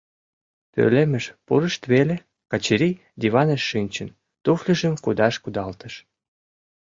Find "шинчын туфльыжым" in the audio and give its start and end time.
3.69-4.93